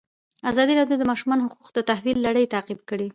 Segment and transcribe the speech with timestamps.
[0.49, 3.07] ازادي راډیو د د ماشومانو حقونه د تحول لړۍ تعقیب کړې.